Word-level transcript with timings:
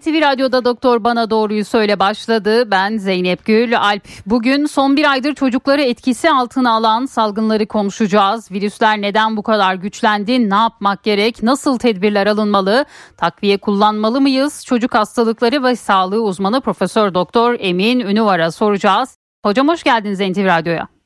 NTV 0.00 0.20
Radyo'da 0.20 0.64
Doktor 0.64 1.04
Bana 1.04 1.30
Doğruyu 1.30 1.64
Söyle 1.64 1.98
başladı. 1.98 2.70
Ben 2.70 2.96
Zeynep 2.96 3.44
Gül 3.44 3.78
Alp. 3.78 4.02
Bugün 4.26 4.66
son 4.66 4.96
bir 4.96 5.10
aydır 5.10 5.34
çocukları 5.34 5.82
etkisi 5.82 6.30
altına 6.30 6.72
alan 6.72 7.06
salgınları 7.06 7.66
konuşacağız. 7.66 8.50
Virüsler 8.50 9.00
neden 9.00 9.36
bu 9.36 9.42
kadar 9.42 9.74
güçlendi? 9.74 10.50
Ne 10.50 10.54
yapmak 10.54 11.02
gerek? 11.02 11.42
Nasıl 11.42 11.78
tedbirler 11.78 12.26
alınmalı? 12.26 12.84
Takviye 13.16 13.58
kullanmalı 13.58 14.20
mıyız? 14.20 14.64
Çocuk 14.64 14.94
hastalıkları 14.94 15.64
ve 15.64 15.76
sağlığı 15.76 16.22
uzmanı 16.22 16.60
Profesör 16.60 17.14
Doktor 17.14 17.56
Emin 17.58 18.00
Ünüvar'a 18.00 18.50
soracağız. 18.50 19.16
Hocam 19.44 19.68
hoş 19.68 19.82
geldiniz 19.82 20.20
NTV 20.20 20.44
Radyo'ya. 20.44 20.99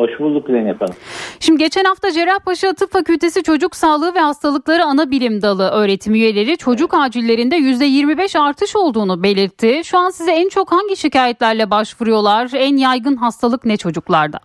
Hoş 0.00 0.20
bulduk 0.20 0.46
Zeynep 0.46 0.80
Hanım. 0.80 0.94
Şimdi 1.40 1.58
geçen 1.58 1.84
hafta 1.84 2.10
Cerrahpaşa 2.10 2.72
Tıp 2.72 2.92
Fakültesi 2.92 3.42
Çocuk 3.42 3.76
Sağlığı 3.76 4.14
ve 4.14 4.18
Hastalıkları 4.18 4.84
Ana 4.84 5.10
Bilim 5.10 5.42
Dalı 5.42 5.70
öğretim 5.70 6.14
üyeleri 6.14 6.56
çocuk 6.56 6.94
acillerinde 6.94 7.56
%25 7.56 8.38
artış 8.38 8.76
olduğunu 8.76 9.22
belirtti. 9.22 9.80
Şu 9.84 9.98
an 9.98 10.10
size 10.10 10.32
en 10.32 10.48
çok 10.48 10.72
hangi 10.72 10.96
şikayetlerle 10.96 11.70
başvuruyorlar? 11.70 12.50
En 12.54 12.76
yaygın 12.76 13.16
hastalık 13.16 13.64
ne 13.64 13.76
çocuklarda? 13.76 14.38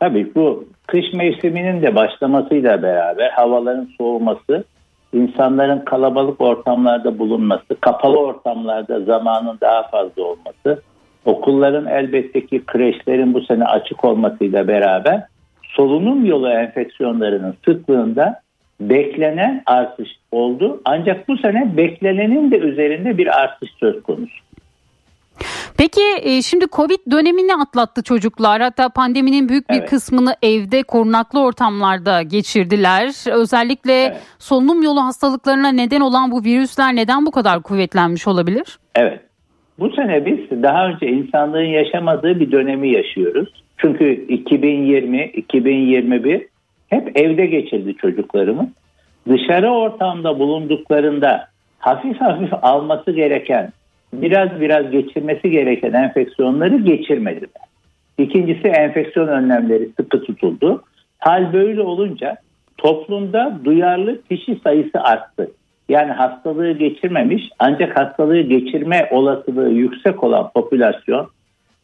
Tabii 0.00 0.34
bu 0.34 0.64
kış 0.86 1.12
mevsiminin 1.14 1.82
de 1.82 1.94
başlamasıyla 1.94 2.82
beraber 2.82 3.30
havaların 3.30 3.88
soğuması, 3.98 4.64
insanların 5.12 5.78
kalabalık 5.78 6.40
ortamlarda 6.40 7.18
bulunması, 7.18 7.80
kapalı 7.80 8.16
ortamlarda 8.16 9.00
zamanın 9.00 9.58
daha 9.60 9.82
fazla 9.82 10.22
olması, 10.22 10.82
Okulların 11.24 11.86
elbette 11.86 12.46
ki 12.46 12.62
kreşlerin 12.66 13.34
bu 13.34 13.40
sene 13.40 13.64
açık 13.64 14.04
olmasıyla 14.04 14.68
beraber 14.68 15.22
solunum 15.62 16.26
yolu 16.26 16.48
enfeksiyonlarının 16.48 17.54
sıklığında 17.64 18.40
beklenen 18.80 19.62
artış 19.66 20.08
oldu. 20.32 20.80
Ancak 20.84 21.28
bu 21.28 21.36
sene 21.36 21.76
beklenenin 21.76 22.50
de 22.50 22.58
üzerinde 22.58 23.18
bir 23.18 23.40
artış 23.40 23.70
söz 23.80 24.02
konusu. 24.02 24.44
Peki 25.78 26.02
e, 26.22 26.42
şimdi 26.42 26.66
Covid 26.72 27.10
dönemini 27.10 27.54
atlattı 27.54 28.02
çocuklar. 28.02 28.62
Hatta 28.62 28.88
pandeminin 28.88 29.48
büyük 29.48 29.70
bir 29.70 29.78
evet. 29.78 29.90
kısmını 29.90 30.36
evde 30.42 30.82
korunaklı 30.82 31.40
ortamlarda 31.40 32.22
geçirdiler. 32.22 33.30
Özellikle 33.32 34.02
evet. 34.02 34.16
solunum 34.38 34.82
yolu 34.82 35.04
hastalıklarına 35.04 35.68
neden 35.68 36.00
olan 36.00 36.30
bu 36.30 36.44
virüsler 36.44 36.96
neden 36.96 37.26
bu 37.26 37.30
kadar 37.30 37.62
kuvvetlenmiş 37.62 38.28
olabilir? 38.28 38.78
Evet. 38.94 39.20
Bu 39.78 39.90
sene 39.90 40.26
biz 40.26 40.62
daha 40.62 40.88
önce 40.88 41.06
insanlığın 41.06 41.64
yaşamadığı 41.64 42.40
bir 42.40 42.52
dönemi 42.52 42.88
yaşıyoruz. 42.88 43.48
Çünkü 43.78 44.26
2020, 44.28 45.24
2021 45.24 46.46
hep 46.88 47.18
evde 47.18 47.46
geçirdi 47.46 47.94
çocuklarımız. 47.96 48.66
Dışarı 49.28 49.70
ortamda 49.70 50.38
bulunduklarında 50.38 51.48
hafif 51.78 52.20
hafif 52.20 52.52
alması 52.62 53.10
gereken, 53.10 53.72
biraz 54.12 54.60
biraz 54.60 54.90
geçirmesi 54.90 55.50
gereken 55.50 55.92
enfeksiyonları 55.92 56.76
geçirmediler. 56.76 57.64
İkincisi 58.18 58.68
enfeksiyon 58.68 59.28
önlemleri 59.28 59.88
sıkı 59.96 60.24
tutuldu. 60.24 60.84
Hal 61.18 61.52
böyle 61.52 61.80
olunca 61.80 62.36
toplumda 62.78 63.58
duyarlı 63.64 64.22
kişi 64.28 64.60
sayısı 64.64 65.00
arttı. 65.00 65.50
Yani 65.88 66.12
hastalığı 66.12 66.72
geçirmemiş 66.72 67.48
ancak 67.58 67.98
hastalığı 68.00 68.40
geçirme 68.40 69.08
olasılığı 69.10 69.70
yüksek 69.70 70.24
olan 70.24 70.50
popülasyon 70.54 71.28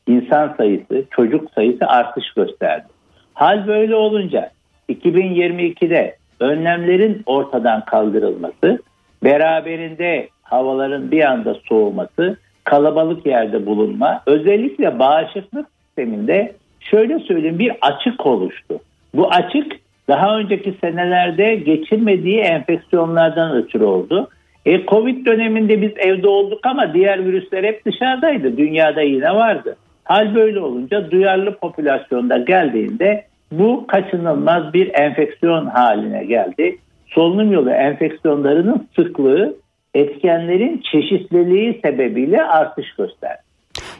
insan 0.06 0.55
sayısı, 0.56 1.05
çocuk 1.11 1.50
sayısı 1.55 1.87
artış 1.87 2.33
gösterdi. 2.33 2.87
Hal 3.34 3.66
böyle 3.66 3.94
olunca 3.94 4.50
2022'de 4.89 6.16
önlemlerin 6.41 7.22
ortadan 7.27 7.84
kaldırılması, 7.84 8.83
beraberinde 9.25 10.28
havaların 10.43 11.10
bir 11.10 11.25
anda 11.25 11.55
soğuması, 11.69 12.37
kalabalık 12.65 13.27
yerde 13.27 13.66
bulunma, 13.66 14.22
özellikle 14.27 14.99
bağışıklık 14.99 15.66
sisteminde 15.87 16.55
şöyle 16.81 17.19
söyleyeyim 17.19 17.59
bir 17.59 17.72
açık 17.81 18.27
oluştu. 18.27 18.81
Bu 19.15 19.31
açık 19.31 19.81
daha 20.10 20.38
önceki 20.38 20.75
senelerde 20.81 21.54
geçirmediği 21.54 22.38
enfeksiyonlardan 22.41 23.56
ötürü 23.56 23.84
oldu. 23.84 24.28
E, 24.66 24.87
Covid 24.87 25.26
döneminde 25.26 25.82
biz 25.82 25.93
evde 25.97 26.28
olduk 26.28 26.66
ama 26.66 26.94
diğer 26.94 27.25
virüsler 27.25 27.65
hep 27.65 27.87
dışarıdaydı. 27.87 28.56
Dünyada 28.56 29.03
yine 29.03 29.34
vardı. 29.34 29.76
Hal 30.04 30.34
böyle 30.34 30.60
olunca 30.60 31.10
duyarlı 31.10 31.56
popülasyonda 31.56 32.38
geldiğinde 32.38 33.25
bu 33.53 33.87
kaçınılmaz 33.87 34.75
bir 34.75 34.91
enfeksiyon 34.94 35.66
haline 35.66 36.25
geldi. 36.25 36.78
Solunum 37.06 37.53
yolu 37.53 37.71
enfeksiyonlarının 37.71 38.88
sıklığı 38.97 39.56
etkenlerin 39.94 40.82
çeşitliliği 40.92 41.81
sebebiyle 41.84 42.42
artış 42.44 42.94
gösterdi. 42.94 43.50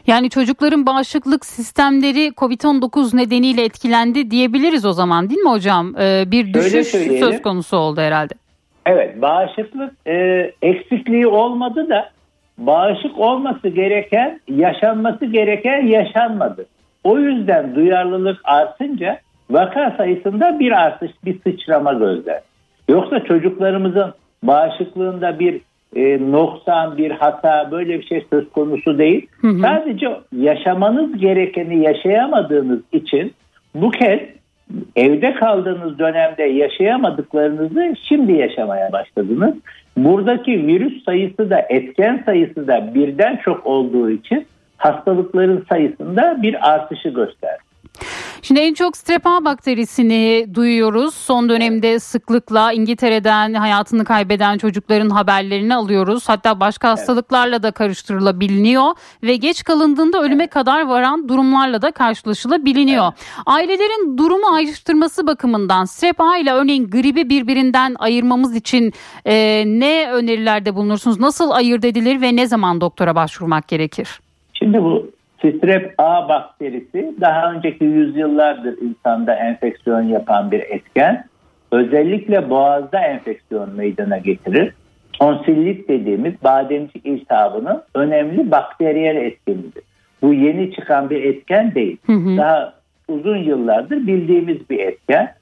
Yani 0.07 0.29
çocukların 0.29 0.85
bağışıklık 0.85 1.45
sistemleri 1.45 2.27
COVID-19 2.27 3.17
nedeniyle 3.17 3.63
etkilendi 3.63 4.31
diyebiliriz 4.31 4.85
o 4.85 4.93
zaman 4.93 5.29
değil 5.29 5.41
mi 5.41 5.49
hocam? 5.49 5.95
Ee, 5.99 6.23
bir 6.27 6.53
düşüş 6.53 6.87
söz 7.19 7.41
konusu 7.41 7.77
oldu 7.77 8.01
herhalde. 8.01 8.33
Evet 8.85 9.21
bağışıklık 9.21 9.93
e, 10.07 10.13
eksikliği 10.61 11.27
olmadı 11.27 11.89
da 11.89 12.09
bağışık 12.57 13.17
olması 13.17 13.67
gereken 13.67 14.39
yaşanması 14.47 15.25
gereken 15.25 15.85
yaşanmadı. 15.85 16.65
O 17.03 17.19
yüzden 17.19 17.75
duyarlılık 17.75 18.41
artınca 18.43 19.19
vaka 19.49 19.93
sayısında 19.97 20.59
bir 20.59 20.71
artış 20.71 21.11
bir 21.25 21.39
sıçrama 21.41 21.93
gözler. 21.93 22.41
Yoksa 22.89 23.23
çocuklarımızın 23.23 24.13
bağışıklığında 24.43 25.39
bir 25.39 25.61
e, 25.95 26.31
noksan 26.31 26.97
bir 26.97 27.11
hata 27.11 27.71
böyle 27.71 27.99
bir 27.99 28.05
şey 28.05 28.25
söz 28.29 28.51
konusu 28.51 28.97
değil. 28.97 29.27
Hı 29.41 29.47
hı. 29.47 29.59
Sadece 29.59 30.07
yaşamanız 30.35 31.17
gerekeni 31.17 31.83
yaşayamadığınız 31.83 32.79
için 32.91 33.33
bu 33.75 33.91
kez 33.91 34.19
evde 34.95 35.33
kaldığınız 35.33 35.99
dönemde 35.99 36.43
yaşayamadıklarınızı 36.43 37.95
şimdi 38.09 38.31
yaşamaya 38.31 38.91
başladınız. 38.91 39.55
Buradaki 39.97 40.67
virüs 40.67 41.03
sayısı 41.03 41.49
da 41.49 41.65
etken 41.69 42.23
sayısı 42.25 42.67
da 42.67 42.91
birden 42.95 43.39
çok 43.45 43.65
olduğu 43.65 44.09
için 44.09 44.45
hastalıkların 44.77 45.65
sayısında 45.69 46.37
bir 46.41 46.71
artışı 46.73 47.09
gösterdi. 47.09 47.70
Şimdi 48.43 48.59
en 48.59 48.73
çok 48.73 48.97
strep 48.97 49.27
A 49.27 49.45
bakterisini 49.45 50.47
duyuyoruz. 50.53 51.15
Son 51.15 51.49
dönemde 51.49 51.99
sıklıkla 51.99 52.73
İngiltere'den 52.73 53.53
hayatını 53.53 54.05
kaybeden 54.05 54.57
çocukların 54.57 55.09
haberlerini 55.09 55.75
alıyoruz. 55.75 56.29
Hatta 56.29 56.59
başka 56.59 56.89
hastalıklarla 56.89 57.63
da 57.63 57.71
karıştırılabiliyor 57.71 58.85
ve 59.23 59.35
geç 59.35 59.63
kalındığında 59.63 60.21
ölüme 60.21 60.47
kadar 60.47 60.87
varan 60.87 61.29
durumlarla 61.29 61.81
da 61.81 61.91
karşılaşılabiliyor. 61.91 63.11
Ailelerin 63.45 64.17
durumu 64.17 64.55
ayrıştırması 64.55 65.27
bakımından 65.27 65.85
strep 65.85 66.21
A 66.21 66.37
ile 66.37 66.51
örneğin 66.51 66.89
gribi 66.89 67.29
birbirinden 67.29 67.95
ayırmamız 67.99 68.55
için 68.55 68.93
e, 69.25 69.63
ne 69.67 70.11
önerilerde 70.11 70.75
bulunursunuz? 70.75 71.19
Nasıl 71.19 71.51
ayırt 71.51 71.85
edilir 71.85 72.21
ve 72.21 72.35
ne 72.35 72.47
zaman 72.47 72.81
doktora 72.81 73.15
başvurmak 73.15 73.67
gerekir? 73.67 74.19
Şimdi 74.53 74.83
bu 74.83 75.11
Strep 75.41 75.93
A 75.97 76.29
bakterisi 76.29 77.15
daha 77.21 77.51
önceki 77.51 77.85
yüzyıllardır 77.85 78.77
insanda 78.81 79.35
enfeksiyon 79.35 80.01
yapan 80.01 80.51
bir 80.51 80.59
etken. 80.59 81.25
Özellikle 81.71 82.49
boğazda 82.49 82.99
enfeksiyon 82.99 83.69
meydana 83.75 84.17
getirir. 84.17 84.73
Tonsillit 85.13 85.89
dediğimiz 85.89 86.33
bademcik 86.43 87.05
iltihabının 87.05 87.83
önemli 87.95 88.51
bakteriyel 88.51 89.15
etkenidir. 89.15 89.83
Bu 90.21 90.33
yeni 90.33 90.73
çıkan 90.73 91.09
bir 91.09 91.23
etken 91.23 91.75
değil. 91.75 91.97
Hı 92.05 92.13
hı. 92.13 92.37
Daha 92.37 92.73
uzun 93.07 93.37
yıllardır 93.37 94.07
bildiğimiz 94.07 94.69
bir 94.69 94.79
etken. 94.79 95.33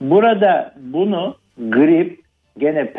Burada 0.00 0.74
bunu 0.76 1.36
grip 1.58 2.20
gene 2.58 2.92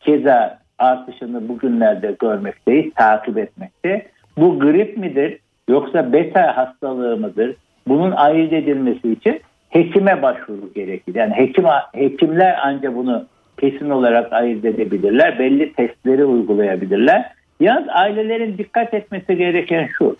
keza 0.00 0.58
artışını 0.78 1.48
bugünlerde 1.48 2.16
görmekteyiz, 2.18 2.94
takip 2.94 3.38
etmekte. 3.38 4.06
Bu 4.36 4.60
grip 4.60 4.96
midir? 4.96 5.38
Yoksa 5.68 6.12
beta 6.12 6.56
hastalığı 6.56 7.16
mıdır? 7.16 7.56
Bunun 7.88 8.10
ayırt 8.10 8.52
edilmesi 8.52 9.12
için 9.12 9.40
hekime 9.70 10.22
başvuru 10.22 10.72
gerekir. 10.74 11.14
Yani 11.14 11.32
hekim 11.34 11.64
hekimler 11.92 12.58
ancak 12.62 12.96
bunu 12.96 13.24
kesin 13.60 13.90
olarak 13.90 14.32
ayırt 14.32 14.64
edebilirler. 14.64 15.38
Belli 15.38 15.72
testleri 15.72 16.24
uygulayabilirler. 16.24 17.32
Yalnız 17.60 17.88
ailelerin 17.88 18.58
dikkat 18.58 18.94
etmesi 18.94 19.36
gereken 19.36 19.88
şu. 19.98 20.16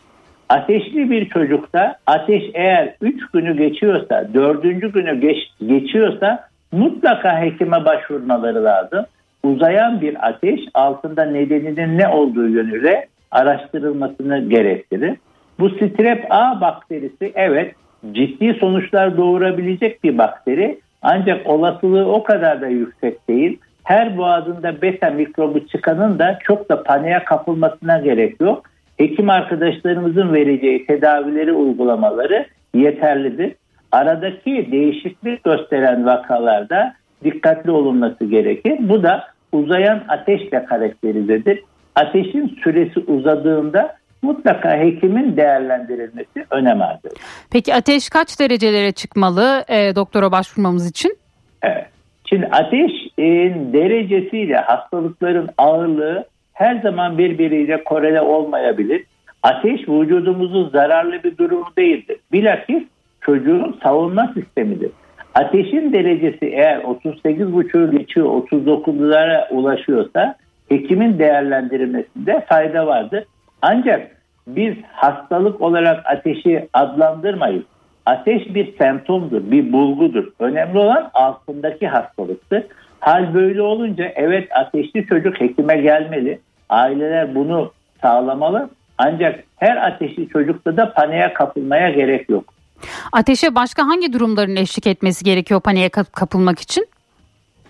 Ateşli 0.49 1.11
bir 1.11 1.29
çocukta 1.29 1.97
ateş 2.07 2.43
eğer 2.55 2.95
3 3.01 3.31
günü 3.31 3.57
geçiyorsa, 3.57 4.29
4. 4.35 4.63
günü 4.63 5.21
geç, 5.21 5.39
geçiyorsa 5.67 6.49
mutlaka 6.73 7.41
hekime 7.41 7.85
başvurmaları 7.85 8.65
lazım. 8.65 9.07
Uzayan 9.43 10.01
bir 10.01 10.29
ateş 10.29 10.61
altında 10.75 11.25
nedeninin 11.25 11.99
ne 11.99 12.09
olduğu 12.09 12.49
yönüyle 12.49 13.07
araştırılmasını 13.31 14.49
gerektirir. 14.49 15.17
Bu 15.59 15.71
strep 15.71 16.27
A 16.31 16.61
bakterisi 16.61 17.33
evet 17.35 17.75
ciddi 18.13 18.57
sonuçlar 18.61 19.17
doğurabilecek 19.17 20.05
bir 20.05 20.19
bakteri 20.19 20.81
ancak 21.03 21.47
olasılığı 21.47 22.13
o 22.13 22.23
kadar 22.23 22.61
da 22.61 22.67
yüksek 22.67 23.29
değil. 23.29 23.59
Her 23.85 24.17
boğazında 24.17 24.83
beta 24.83 25.11
mikrobu 25.11 25.67
çıkanın 25.67 26.19
da 26.19 26.39
çok 26.45 26.69
da 26.69 26.83
paniğe 26.83 27.25
kapılmasına 27.25 27.99
gerek 27.99 28.41
yok. 28.41 28.63
Hekim 28.97 29.31
arkadaşlarımızın 29.31 30.35
vereceği 30.35 30.87
tedavileri 30.87 31.53
uygulamaları 31.53 32.47
yeterlidir. 32.75 33.55
Aradaki 33.93 34.69
değişiklik 34.73 35.45
gösteren 35.45 36.07
vakalarda 36.07 36.95
dikkatli 37.25 37.71
olunması 37.71 38.25
gerekir. 38.25 38.77
Bu 38.81 39.03
da 39.03 39.25
uzayan 39.53 40.03
ateşle 40.09 40.65
karakterizedir. 40.65 41.63
Ateşin 41.95 42.59
süresi 42.65 43.01
uzadığında 43.01 43.97
mutlaka 44.25 44.77
hekimin 44.77 45.37
değerlendirilmesi 45.37 46.47
önem 46.51 46.83
arz 46.83 47.05
eder. 47.05 47.19
Peki 47.51 47.75
ateş 47.75 48.09
kaç 48.09 48.41
derecelere 48.41 48.93
çıkmalı 48.93 49.65
e, 49.69 49.97
doktora 49.97 50.33
başvurmamız 50.33 50.91
için? 50.91 51.17
Evet. 51.63 51.87
Şimdi 52.29 52.47
ateşin 52.47 53.73
derecesiyle 53.73 54.57
hastalıkların 54.57 55.49
ağırlığı 55.59 56.25
her 56.53 56.83
zaman 56.83 57.19
birbiriyle 57.19 57.85
korele 57.85 58.21
olmayabilir. 58.21 59.05
Ateş 59.43 59.89
vücudumuzun 59.89 60.69
zararlı 60.69 61.23
bir 61.23 61.39
durumu 61.39 61.67
değildir. 61.79 62.17
Bilakis 62.33 62.83
çocuğun 63.21 63.79
savunma 63.83 64.33
sistemidir. 64.35 64.91
Ateşin 65.35 65.93
derecesi 65.93 66.47
eğer 66.47 66.79
38,5'u 66.79 67.99
geçiyor 67.99 68.27
39'lara 68.27 69.49
ulaşıyorsa 69.51 70.37
hekimin 70.69 71.19
değerlendirilmesinde 71.19 72.45
fayda 72.49 72.87
vardır. 72.87 73.25
Ancak 73.63 74.14
biz 74.47 74.75
hastalık 74.93 75.61
olarak 75.61 76.07
ateşi 76.07 76.69
adlandırmayız. 76.73 77.63
Ateş 78.07 78.55
bir 78.55 78.79
semptomdur, 78.79 79.51
bir 79.51 79.73
bulgudur. 79.73 80.25
Önemli 80.39 80.79
olan 80.79 81.11
altındaki 81.15 81.89
hastalıktır. 81.89 82.63
Hal 83.01 83.35
böyle 83.35 83.63
olunca 83.63 84.13
evet 84.15 84.49
ateşli 84.57 85.07
çocuk 85.07 85.41
hekime 85.41 85.77
gelmeli. 85.77 86.41
Aileler 86.69 87.35
bunu 87.35 87.73
sağlamalı. 88.03 88.71
Ancak 88.99 89.45
her 89.57 89.77
ateşli 89.77 90.29
çocukta 90.29 90.77
da 90.77 90.93
paniğe 90.93 91.33
kapılmaya 91.33 91.91
gerek 91.91 92.29
yok. 92.29 92.55
Ateşe 93.13 93.55
başka 93.55 93.87
hangi 93.87 94.13
durumların 94.13 94.57
eşlik 94.57 94.87
etmesi 94.87 95.25
gerekiyor 95.25 95.61
paniğe 95.61 95.89
kapılmak 95.89 96.59
için? 96.59 96.87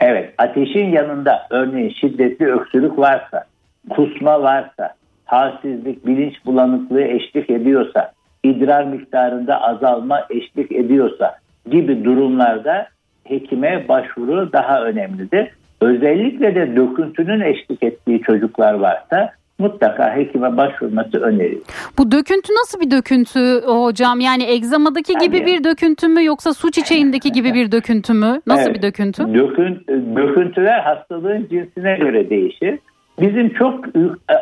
Evet 0.00 0.34
ateşin 0.38 0.92
yanında 0.92 1.46
örneğin 1.50 1.90
şiddetli 2.00 2.46
öksürük 2.46 2.98
varsa, 2.98 3.44
kusma 3.90 4.42
varsa, 4.42 4.93
halsizlik, 5.24 6.06
bilinç 6.06 6.34
bulanıklığı 6.46 7.02
eşlik 7.02 7.50
ediyorsa, 7.50 8.12
idrar 8.44 8.84
miktarında 8.84 9.62
azalma 9.62 10.20
eşlik 10.30 10.72
ediyorsa 10.72 11.34
gibi 11.70 12.04
durumlarda 12.04 12.88
hekime 13.24 13.88
başvuru 13.88 14.52
daha 14.52 14.84
önemlidir. 14.84 15.50
Özellikle 15.80 16.54
de 16.54 16.76
döküntünün 16.76 17.40
eşlik 17.40 17.82
ettiği 17.82 18.20
çocuklar 18.20 18.74
varsa 18.74 19.30
mutlaka 19.58 20.16
hekime 20.16 20.56
başvurması 20.56 21.18
önerilir. 21.20 21.62
Bu 21.98 22.12
döküntü 22.12 22.52
nasıl 22.52 22.80
bir 22.80 22.90
döküntü 22.90 23.60
hocam? 23.66 24.20
Yani 24.20 24.44
egzamadaki 24.44 25.12
yani, 25.12 25.24
gibi 25.24 25.46
bir 25.46 25.64
döküntü 25.64 26.08
mü 26.08 26.24
yoksa 26.24 26.54
su 26.54 26.70
çiçeğindeki 26.70 27.32
gibi 27.32 27.54
bir 27.54 27.72
döküntü 27.72 28.12
mü? 28.12 28.40
Nasıl 28.46 28.70
evet, 28.70 28.76
bir 28.76 28.82
döküntü? 28.82 29.34
Dökün, 29.34 29.84
döküntüler 30.16 30.80
hastalığın 30.80 31.48
cinsine 31.50 31.96
göre 31.96 32.30
değişir. 32.30 32.78
Bizim 33.20 33.54
çok 33.54 33.84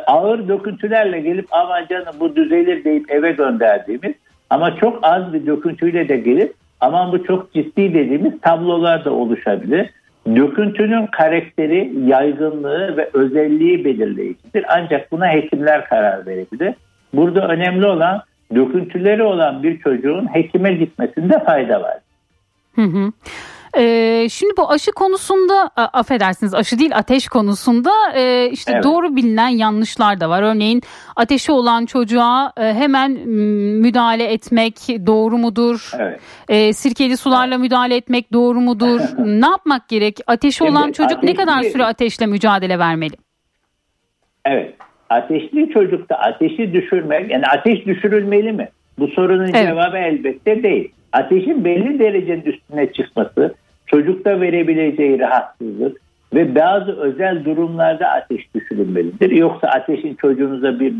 ağır 0.07 0.49
döküntülerle 0.49 1.21
gelip 1.21 1.47
ama 1.51 1.89
canım 1.89 2.15
bu 2.21 2.37
düzelir 2.37 2.85
deyip 2.85 3.11
eve 3.11 3.33
gönderdiğimiz 3.33 4.13
ama 4.51 4.77
çok 4.77 4.99
az 5.03 5.33
bir 5.33 5.47
döküntüyle 5.47 6.09
de 6.09 6.17
gelip 6.17 6.55
aman 6.81 7.13
bu 7.13 7.25
çok 7.25 7.53
ciddi 7.53 7.95
dediğimiz 7.95 8.41
tablolar 8.41 9.05
da 9.05 9.13
oluşabilir. 9.13 9.91
Döküntünün 10.27 11.07
karakteri, 11.07 11.93
yaygınlığı 12.07 12.97
ve 12.97 13.11
özelliği 13.13 13.85
belirleyicidir. 13.85 14.65
Ancak 14.69 15.13
buna 15.13 15.29
hekimler 15.29 15.89
karar 15.89 16.27
verebilir. 16.27 16.75
Burada 17.13 17.49
önemli 17.49 17.87
olan 17.87 18.23
döküntüleri 18.55 19.23
olan 19.23 19.63
bir 19.63 19.79
çocuğun 19.79 20.35
hekime 20.35 20.73
gitmesinde 20.73 21.45
fayda 21.45 21.83
var. 21.83 21.99
Hı 22.75 22.83
hı. 22.83 23.13
Ee, 23.79 24.27
şimdi 24.31 24.53
bu 24.59 24.71
aşı 24.71 24.93
konusunda 24.93 25.71
affedersiniz 25.77 26.55
aşı 26.55 26.79
değil 26.79 26.97
ateş 26.97 27.29
konusunda 27.29 27.91
e, 28.17 28.49
işte 28.51 28.73
evet. 28.75 28.85
doğru 28.85 29.17
bilinen 29.17 29.49
yanlışlar 29.49 30.21
da 30.21 30.31
var. 30.31 30.43
Örneğin 30.43 30.83
ateşi 31.17 31.53
olan 31.53 31.87
çocuğa 31.87 32.53
e, 32.57 32.63
hemen 32.63 33.13
müdahale 33.83 34.25
etmek 34.25 34.75
doğru 35.07 35.39
mudur? 35.39 35.91
Evet. 35.99 36.21
E, 36.49 36.73
sirkeli 36.73 37.17
sularla 37.17 37.59
müdahale 37.59 37.97
etmek 37.97 38.33
doğru 38.33 38.61
mudur? 38.61 39.01
ne 39.19 39.47
yapmak 39.47 39.89
gerek? 39.89 40.21
Ateşi 40.27 40.57
Şimdi, 40.57 40.71
olan 40.71 40.93
çocuk 40.93 41.19
ateşli, 41.19 41.27
ne 41.27 41.35
kadar 41.35 41.63
süre 41.63 41.85
ateşle 41.85 42.27
mücadele 42.27 42.79
vermeli? 42.79 43.15
Evet. 44.45 44.75
Ateşli 45.11 45.71
çocukta 45.73 46.17
ateşi 46.17 46.73
düşürmek 46.73 47.31
yani 47.31 47.47
ateş 47.47 47.87
düşürülmeli 47.87 48.53
mi? 48.53 48.69
Bu 48.99 49.09
sorunun 49.09 49.45
evet. 49.45 49.69
cevabı 49.69 49.97
elbette 49.97 50.63
değil. 50.63 50.93
Ateşin 51.13 51.65
belli 51.65 51.99
derecenin 51.99 52.43
üstüne 52.43 52.93
çıkması 52.93 53.55
çocukta 53.95 54.41
verebileceği 54.41 55.19
rahatsızlık 55.19 56.01
ve 56.35 56.55
bazı 56.55 56.93
özel 56.93 57.45
durumlarda 57.45 58.09
ateş 58.09 58.55
düşürülmelidir. 58.55 59.31
Yoksa 59.31 59.69
ateşin 59.69 60.15
çocuğunuza 60.15 60.81
bir 60.81 60.95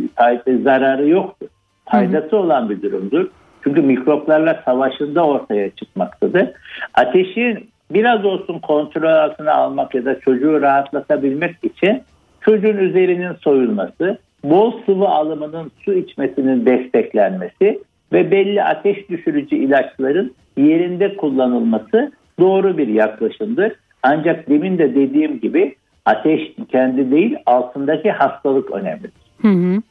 zararı 0.63 1.09
yoktur. 1.09 1.49
Faydası 1.91 2.37
olan 2.37 2.71
bir 2.71 2.83
durumdur. 2.83 3.27
Çünkü 3.65 3.83
mikroplarla 3.83 4.63
savaşında 4.65 5.27
ortaya 5.27 5.71
çıkmaktadır. 5.71 6.49
Ateşin 6.95 7.69
biraz 7.91 8.25
olsun 8.25 8.59
kontrol 8.59 9.09
altına 9.09 9.53
almak 9.53 9.95
ya 9.95 10.05
da 10.05 10.21
çocuğu 10.21 10.63
rahatlatabilmek 10.63 11.57
için 11.63 12.03
çocuğun 12.41 12.77
üzerinin 12.77 13.33
soyulması, 13.33 14.19
bol 14.45 14.73
sıvı 14.87 15.09
alımının 15.09 15.71
su 15.85 15.93
içmesinin 15.93 16.67
desteklenmesi 16.67 17.81
ve 18.13 18.31
belli 18.31 18.63
ateş 18.63 19.09
düşürücü 19.09 19.57
ilaçların 19.57 20.35
yerinde 20.57 21.17
kullanılması 21.17 22.13
doğru 22.43 22.79
bir 22.79 22.89
yaklaşımdır. 22.89 23.73
Ancak 24.03 24.49
demin 24.49 24.79
de 24.79 24.95
dediğim 24.95 25.41
gibi 25.41 25.77
ateş 26.05 26.41
kendi 26.73 27.11
değil 27.11 27.37
altındaki 27.47 28.11
hastalık 28.11 28.71
önemlidir. 28.71 29.23
Hı 29.43 29.49
hı. 29.49 29.83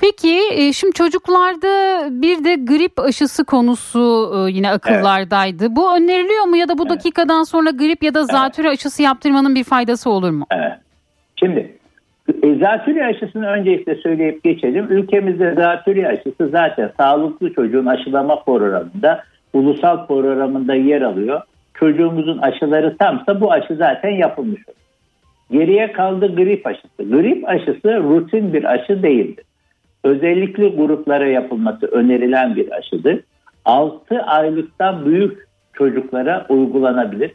Peki 0.00 0.40
e, 0.52 0.72
şimdi 0.72 0.92
çocuklarda 0.92 1.68
bir 2.22 2.44
de 2.44 2.54
grip 2.54 3.00
aşısı 3.00 3.44
konusu 3.44 4.32
e, 4.36 4.50
yine 4.50 4.70
akıllardaydı. 4.70 5.64
Evet. 5.64 5.76
Bu 5.76 5.96
öneriliyor 5.96 6.44
mu 6.44 6.56
ya 6.56 6.68
da 6.68 6.78
bu 6.78 6.82
evet. 6.82 6.90
dakikadan 6.90 7.42
sonra 7.42 7.70
grip 7.70 8.02
ya 8.02 8.14
da 8.14 8.24
zatürre 8.24 8.66
evet. 8.68 8.78
aşısı 8.78 9.02
yaptırmanın 9.02 9.54
bir 9.54 9.64
faydası 9.64 10.10
olur 10.10 10.30
mu? 10.30 10.46
Evet. 10.50 10.72
Şimdi 11.36 11.78
e, 12.42 12.54
zatürre 12.54 13.06
aşısını 13.06 13.46
öncelikle 13.46 13.94
söyleyip 13.94 14.44
geçelim. 14.44 14.86
Ülkemizde 14.90 15.54
zatürre 15.54 16.08
aşısı 16.08 16.48
zaten 16.48 16.90
sağlıklı 16.96 17.54
çocuğun 17.54 17.86
aşılama 17.86 18.44
programında, 18.44 19.24
ulusal 19.52 20.06
programında 20.06 20.74
yer 20.74 21.02
alıyor 21.02 21.40
çocuğumuzun 21.74 22.38
aşıları 22.38 22.96
tamsa 22.96 23.40
bu 23.40 23.52
aşı 23.52 23.76
zaten 23.76 24.10
yapılmış 24.10 24.68
olur. 24.68 24.76
Geriye 25.50 25.92
kaldı 25.92 26.36
grip 26.36 26.66
aşısı. 26.66 27.10
Grip 27.10 27.48
aşısı 27.48 28.02
rutin 28.02 28.52
bir 28.52 28.64
aşı 28.64 29.02
değildir. 29.02 29.44
Özellikle 30.04 30.68
gruplara 30.68 31.26
yapılması 31.26 31.86
önerilen 31.86 32.56
bir 32.56 32.70
aşıdır. 32.70 33.20
6 33.64 34.22
aylıktan 34.22 35.06
büyük 35.06 35.46
çocuklara 35.72 36.46
uygulanabilir. 36.48 37.32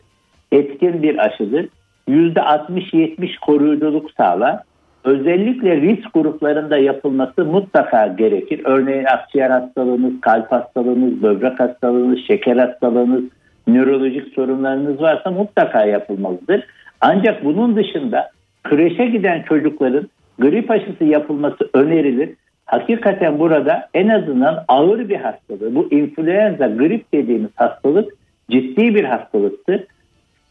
Etkin 0.51 1.03
bir 1.03 1.25
aşıdır. 1.25 1.69
%60-70 2.09 3.39
koruyuculuk 3.39 4.11
sağlar. 4.11 4.59
Özellikle 5.03 5.81
risk 5.81 6.13
gruplarında 6.13 6.77
yapılması 6.77 7.45
mutlaka 7.45 8.07
gerekir. 8.07 8.61
Örneğin 8.65 9.05
akciğer 9.05 9.49
hastalığınız, 9.49 10.21
kalp 10.21 10.51
hastalığınız, 10.51 11.23
böbrek 11.23 11.59
hastalığınız, 11.59 12.19
şeker 12.27 12.57
hastalığınız, 12.57 13.23
nörolojik 13.67 14.33
sorunlarınız 14.33 15.01
varsa 15.01 15.31
mutlaka 15.31 15.85
yapılmalıdır. 15.85 16.63
Ancak 17.01 17.45
bunun 17.45 17.75
dışında 17.75 18.31
kreşe 18.63 19.05
giden 19.05 19.41
çocukların 19.41 20.09
grip 20.39 20.71
aşısı 20.71 21.03
yapılması 21.03 21.69
önerilir. 21.73 22.29
Hakikaten 22.65 23.39
burada 23.39 23.89
en 23.93 24.07
azından 24.07 24.63
ağır 24.67 25.09
bir 25.09 25.15
hastalığı, 25.15 25.75
bu 25.75 25.87
influenza, 25.91 26.67
grip 26.67 27.13
dediğimiz 27.13 27.49
hastalık 27.55 28.13
ciddi 28.51 28.95
bir 28.95 29.03
hastalıktır. 29.03 29.83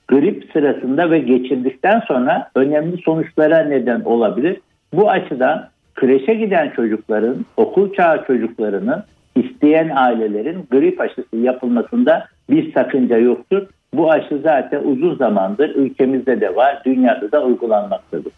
Grip 0.09 0.51
sırasında 0.53 1.11
ve 1.11 1.19
geçirdikten 1.19 2.01
sonra 2.01 2.51
önemli 2.55 2.97
sonuçlara 3.03 3.59
neden 3.59 4.01
olabilir. 4.01 4.61
Bu 4.93 5.11
açıdan 5.11 5.69
kreşe 5.95 6.35
giden 6.35 6.71
çocukların, 6.71 7.47
okul 7.57 7.95
çağı 7.95 8.27
çocuklarının 8.27 9.03
isteyen 9.37 9.91
ailelerin 9.97 10.67
grip 10.71 11.01
aşısı 11.01 11.37
yapılmasında 11.37 12.29
bir 12.51 12.73
sakınca 12.73 13.19
yoktur. 13.19 13.67
Bu 13.95 14.13
aşı 14.13 14.39
zaten 14.43 14.83
uzun 14.85 15.15
zamandır 15.15 15.75
ülkemizde 15.75 16.41
de 16.41 16.57
var, 16.57 16.83
dünyada 16.85 17.33
da 17.33 17.45
uygulanmaktadır. 17.45 18.33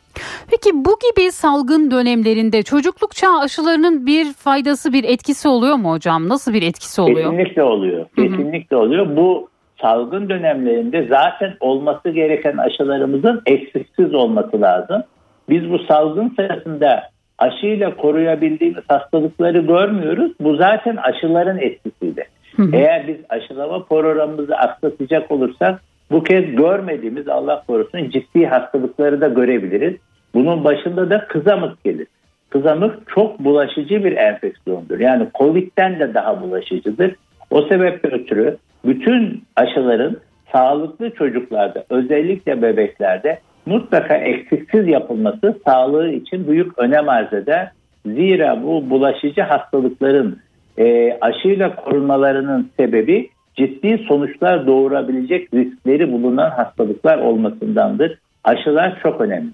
Peki 0.50 0.70
bu 0.74 0.98
gibi 0.98 1.32
salgın 1.32 1.90
dönemlerinde 1.90 2.62
çocukluk 2.62 3.14
çağı 3.14 3.38
aşılarının 3.38 4.06
bir 4.06 4.32
faydası 4.32 4.92
bir 4.92 5.04
etkisi 5.04 5.48
oluyor 5.48 5.76
mu 5.76 5.90
hocam? 5.90 6.28
Nasıl 6.28 6.52
bir 6.52 6.62
etkisi 6.62 7.00
oluyor? 7.02 7.30
Kesinlikle 7.30 7.62
oluyor. 7.62 8.06
Kesinlikle 8.16 8.76
oluyor. 8.76 9.16
Bu 9.16 9.48
salgın 9.80 10.28
dönemlerinde 10.28 11.06
zaten 11.08 11.54
olması 11.60 12.10
gereken 12.10 12.56
aşılarımızın 12.56 13.42
eksiksiz 13.46 14.14
olması 14.14 14.60
lazım. 14.60 15.02
Biz 15.48 15.70
bu 15.70 15.78
salgın 15.78 16.34
sırasında 16.36 17.02
aşıyla 17.38 17.96
koruyabildiğimiz 17.96 18.84
hastalıkları 18.88 19.58
görmüyoruz. 19.58 20.32
Bu 20.40 20.56
zaten 20.56 20.96
aşıların 20.96 21.58
etkisiyle. 21.58 22.26
Eğer 22.72 23.08
biz 23.08 23.16
aşılama 23.28 23.84
programımızı 23.84 24.56
aksatacak 24.56 25.30
olursak 25.30 25.80
bu 26.10 26.22
kez 26.22 26.44
görmediğimiz 26.56 27.28
Allah 27.28 27.64
korusun 27.66 28.10
ciddi 28.10 28.46
hastalıkları 28.46 29.20
da 29.20 29.28
görebiliriz. 29.28 29.94
Bunun 30.34 30.64
başında 30.64 31.10
da 31.10 31.26
kızamık 31.26 31.84
gelir. 31.84 32.06
Kızamık 32.50 33.08
çok 33.14 33.38
bulaşıcı 33.38 34.04
bir 34.04 34.16
enfeksiyondur. 34.16 35.00
Yani 35.00 35.28
Covid'den 35.38 36.00
de 36.00 36.14
daha 36.14 36.42
bulaşıcıdır. 36.42 37.14
O 37.50 37.62
sebeple 37.62 38.08
ötürü 38.08 38.56
bütün 38.84 39.42
aşıların 39.56 40.16
sağlıklı 40.52 41.10
çocuklarda 41.10 41.84
özellikle 41.90 42.62
bebeklerde 42.62 43.38
mutlaka 43.68 44.14
eksiksiz 44.14 44.88
yapılması 44.88 45.60
sağlığı 45.66 46.10
için 46.10 46.48
büyük 46.48 46.78
önem 46.78 47.08
arz 47.08 47.32
eder. 47.32 47.70
Zira 48.06 48.62
bu 48.62 48.90
bulaşıcı 48.90 49.42
hastalıkların 49.42 50.38
e, 50.78 51.18
aşıyla 51.20 51.74
korunmalarının 51.74 52.70
sebebi 52.76 53.30
ciddi 53.56 54.04
sonuçlar 54.08 54.66
doğurabilecek 54.66 55.54
riskleri 55.54 56.12
bulunan 56.12 56.50
hastalıklar 56.50 57.18
olmasındandır. 57.18 58.18
Aşılar 58.44 58.98
çok 59.02 59.20
önemli. 59.20 59.50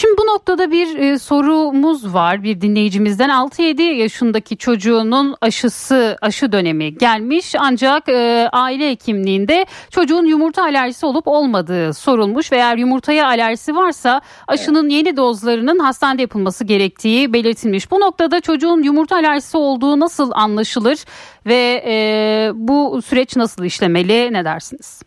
Şimdi 0.00 0.18
bu 0.18 0.26
noktada 0.26 0.70
bir 0.70 0.98
e, 0.98 1.18
sorumuz 1.18 2.14
var 2.14 2.42
bir 2.42 2.60
dinleyicimizden 2.60 3.28
6-7 3.28 3.82
yaşındaki 3.82 4.56
çocuğunun 4.56 5.36
aşısı 5.40 6.16
aşı 6.20 6.52
dönemi 6.52 6.94
gelmiş 6.94 7.54
ancak 7.58 8.08
e, 8.08 8.48
aile 8.52 8.90
hekimliğinde 8.90 9.66
çocuğun 9.90 10.24
yumurta 10.24 10.62
alerjisi 10.62 11.06
olup 11.06 11.28
olmadığı 11.28 11.94
sorulmuş 11.94 12.52
ve 12.52 12.56
eğer 12.56 12.76
yumurtaya 12.76 13.26
alerjisi 13.26 13.76
varsa 13.76 14.20
aşının 14.48 14.88
yeni 14.88 15.16
dozlarının 15.16 15.78
hastanede 15.78 16.22
yapılması 16.22 16.64
gerektiği 16.64 17.32
belirtilmiş. 17.32 17.90
Bu 17.90 18.00
noktada 18.00 18.40
çocuğun 18.40 18.82
yumurta 18.82 19.16
alerjisi 19.16 19.56
olduğu 19.56 20.00
nasıl 20.00 20.30
anlaşılır 20.34 20.98
ve 21.46 21.84
e, 21.86 22.50
bu 22.54 23.02
süreç 23.02 23.36
nasıl 23.36 23.64
işlemeli 23.64 24.32
ne 24.32 24.44
dersiniz? 24.44 25.02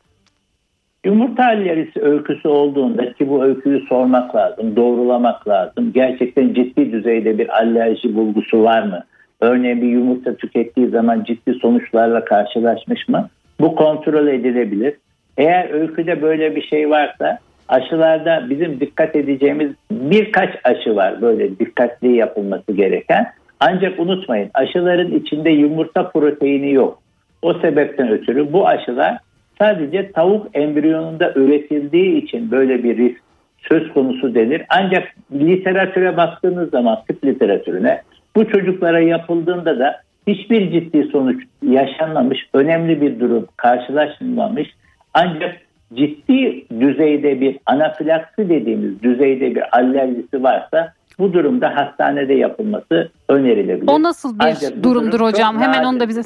Yumurta 1.06 1.46
alerjisi 1.46 2.02
öyküsü 2.02 2.48
olduğunda 2.48 3.14
ki 3.14 3.30
bu 3.30 3.44
öyküyü 3.44 3.80
sormak 3.90 4.36
lazım, 4.36 4.76
doğrulamak 4.76 5.48
lazım. 5.48 5.92
Gerçekten 5.94 6.54
ciddi 6.54 6.92
düzeyde 6.92 7.38
bir 7.38 7.50
alerji 7.50 8.16
bulgusu 8.16 8.64
var 8.64 8.84
mı? 8.84 9.04
Örneğin 9.40 9.82
bir 9.82 9.88
yumurta 9.88 10.36
tükettiği 10.36 10.88
zaman 10.88 11.24
ciddi 11.24 11.54
sonuçlarla 11.54 12.26
karşılaşmış 12.26 13.08
mı? 13.10 13.30
Bu 13.60 13.76
kontrol 13.76 14.28
edilebilir. 14.28 14.94
Eğer 15.38 15.70
öyküde 15.70 16.22
böyle 16.22 16.56
bir 16.56 16.62
şey 16.62 16.90
varsa 16.90 17.38
aşılarda 17.68 18.50
bizim 18.50 18.80
dikkat 18.80 19.16
edeceğimiz 19.16 19.72
birkaç 19.92 20.50
aşı 20.64 20.96
var 20.96 21.22
böyle 21.22 21.60
dikkatli 21.60 22.16
yapılması 22.16 22.72
gereken. 22.72 23.28
Ancak 23.60 24.00
unutmayın 24.00 24.50
aşıların 24.54 25.12
içinde 25.12 25.50
yumurta 25.50 26.10
proteini 26.10 26.74
yok. 26.74 27.02
O 27.42 27.54
sebepten 27.54 28.10
ötürü 28.10 28.54
bu 28.54 28.68
aşılar 28.68 29.18
sadece 29.62 30.12
tavuk 30.12 30.48
embriyonunda 30.54 31.34
üretildiği 31.36 32.24
için 32.24 32.52
böyle 32.52 32.84
bir 32.84 32.98
risk 32.98 33.22
söz 33.58 33.94
konusu 33.94 34.36
denir. 34.36 34.62
Ancak 34.70 35.08
literatüre 35.34 36.18
baktığınız 36.18 36.70
zaman 36.70 36.98
tıp 37.08 37.26
literatürüne 37.26 38.02
bu 38.36 38.48
çocuklara 38.48 39.00
yapıldığında 39.00 39.80
da 39.80 40.02
hiçbir 40.28 40.72
ciddi 40.72 41.04
sonuç 41.12 41.44
yaşanmamış, 41.70 42.40
önemli 42.54 43.02
bir 43.02 43.20
durum 43.20 43.48
karşılaşılmamış. 43.58 44.70
Ancak 45.14 45.56
ciddi 45.94 46.66
düzeyde 46.80 47.42
bir 47.42 47.60
anafilaksi 47.66 48.50
dediğimiz 48.50 49.04
düzeyde 49.04 49.56
bir 49.56 49.78
alerjisi 49.78 50.44
varsa 50.44 50.94
bu 51.20 51.34
durumda 51.34 51.76
hastanede 51.76 52.34
yapılması 52.34 53.10
önerilebilir. 53.30 53.88
O 53.88 54.04
nasıl 54.04 54.40
bir 54.40 54.46
Ancak 54.46 54.84
durumdur 54.84 55.12
durum 55.12 55.26
hocam? 55.26 55.62
Hemen 55.62 55.84
onu 55.84 56.00
da 56.00 56.10
bize 56.10 56.22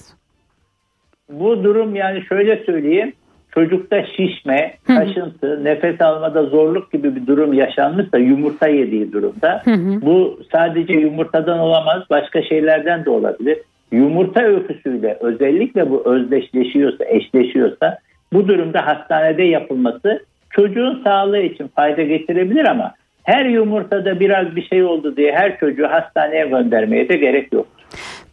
bu 1.30 1.64
durum 1.64 1.96
yani 1.96 2.22
şöyle 2.30 2.64
söyleyeyim 2.66 3.14
çocukta 3.56 4.06
şişme, 4.06 4.74
kaşıntı, 4.88 5.64
nefes 5.64 6.02
almada 6.02 6.44
zorluk 6.44 6.92
gibi 6.92 7.16
bir 7.16 7.28
durum 7.28 7.54
yaşanmışsa 7.54 8.18
yumurta 8.18 8.68
yediği 8.68 9.12
durumda 9.12 9.64
bu 10.02 10.40
sadece 10.52 10.94
yumurtadan 10.94 11.60
olamaz 11.60 12.04
başka 12.10 12.42
şeylerden 12.42 13.06
de 13.06 13.10
olabilir. 13.10 13.58
Yumurta 13.92 14.44
öyküsüyle 14.44 15.18
özellikle 15.22 15.90
bu 15.90 16.04
özdeşleşiyorsa, 16.06 17.06
eşleşiyorsa 17.06 17.98
bu 18.34 18.48
durumda 18.48 18.88
hastanede 18.88 19.44
yapılması 19.44 20.26
çocuğun 20.50 21.02
sağlığı 21.04 21.42
için 21.42 21.68
fayda 21.68 22.04
getirebilir 22.04 22.66
ama 22.66 22.94
her 23.24 23.46
yumurtada 23.46 24.20
biraz 24.20 24.56
bir 24.56 24.68
şey 24.68 24.84
oldu 24.84 25.18
diye 25.18 25.32
her 25.32 25.60
çocuğu 25.60 25.88
hastaneye 25.88 26.48
göndermeye 26.48 27.10
de 27.10 27.18
gerek 27.18 27.54
yok. 27.54 27.68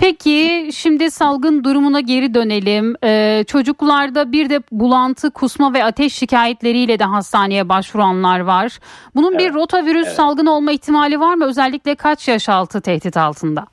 Peki 0.03 0.69
şimdi 0.73 1.11
salgın 1.11 1.65
durumuna 1.65 2.01
geri 2.01 2.35
dönelim. 2.35 2.95
Ee, 3.05 3.45
çocuklarda 3.47 4.33
bir 4.33 4.51
de 4.51 4.61
bulantı, 4.73 5.31
kusma 5.31 5.75
ve 5.75 5.85
ateş 5.85 6.13
şikayetleriyle 6.13 6.99
de 6.99 7.05
hastaneye 7.05 7.69
başvuranlar 7.69 8.41
var. 8.41 8.79
Bunun 9.15 9.33
evet. 9.33 9.41
bir 9.41 9.55
rotavirüs 9.55 10.07
evet. 10.07 10.17
salgını 10.17 10.57
olma 10.57 10.73
ihtimali 10.73 11.21
var 11.21 11.35
mı? 11.35 11.45
Özellikle 11.47 11.95
kaç 11.95 12.29
yaş 12.29 12.49
altı 12.49 12.81
tehdit 12.81 13.17
altında? 13.17 13.65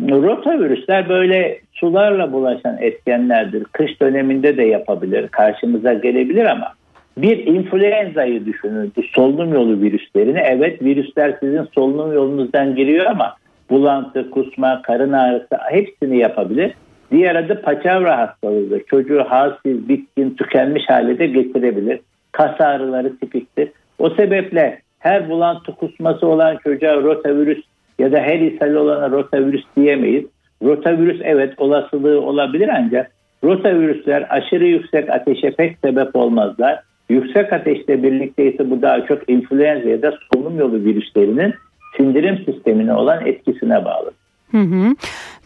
rotavirüsler 0.00 1.08
böyle 1.08 1.60
sularla 1.72 2.32
bulaşan 2.32 2.78
etkenlerdir. 2.80 3.64
Kış 3.64 4.00
döneminde 4.00 4.56
de 4.56 4.62
yapabilir, 4.62 5.28
karşımıza 5.28 5.92
gelebilir 5.92 6.44
ama 6.44 6.72
bir 7.18 7.46
influenza'yı 7.46 8.46
düşünün. 8.46 8.92
Solunum 9.14 9.54
yolu 9.54 9.80
virüslerini. 9.80 10.38
Evet 10.38 10.82
virüsler 10.82 11.36
sizin 11.40 11.68
solunum 11.74 12.12
yolunuzdan 12.12 12.76
giriyor 12.76 13.06
ama 13.06 13.39
bulantı, 13.70 14.30
kusma, 14.30 14.82
karın 14.82 15.12
ağrısı 15.12 15.58
hepsini 15.70 16.18
yapabilir. 16.18 16.74
Diğer 17.10 17.34
adı 17.34 17.62
paçavra 17.62 18.18
hastalığıdır. 18.18 18.82
Çocuğu 18.86 19.24
halsiz, 19.28 19.88
bitkin, 19.88 20.30
tükenmiş 20.30 20.82
hale 20.88 21.18
de 21.18 21.26
getirebilir. 21.26 22.00
Kas 22.32 22.60
ağrıları 22.60 23.16
tipiktir. 23.16 23.68
O 23.98 24.10
sebeple 24.10 24.80
her 24.98 25.30
bulantı 25.30 25.72
kusması 25.72 26.26
olan 26.26 26.56
çocuğa 26.56 26.96
rotavirüs 26.96 27.64
ya 27.98 28.12
da 28.12 28.18
her 28.18 28.40
ishal 28.40 28.74
olana 28.74 29.10
rotavirüs 29.10 29.64
diyemeyiz. 29.76 30.24
Rotavirüs 30.62 31.20
evet 31.24 31.54
olasılığı 31.58 32.20
olabilir 32.20 32.70
ancak 32.72 33.10
rotavirüsler 33.44 34.26
aşırı 34.30 34.66
yüksek 34.66 35.10
ateşe 35.10 35.50
pek 35.50 35.76
sebep 35.84 36.16
olmazlar. 36.16 36.80
Yüksek 37.08 37.52
ateşle 37.52 38.02
birlikte 38.02 38.52
ise 38.52 38.70
bu 38.70 38.82
daha 38.82 39.06
çok 39.06 39.30
influenza 39.30 39.88
ya 39.88 40.02
da 40.02 40.18
solunum 40.32 40.58
yolu 40.58 40.84
virüslerinin 40.84 41.54
sindirim 41.96 42.44
sistemine 42.46 42.94
olan 42.94 43.26
etkisine 43.26 43.84
bağlı. 43.84 44.10
Hı 44.50 44.58
hı. 44.58 44.94